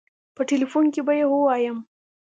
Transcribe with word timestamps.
په 0.35 0.41
ټيليفون 0.49 0.85
کې 0.93 1.01
به 1.05 1.13
يې 1.19 1.25
ووايم. 1.29 1.77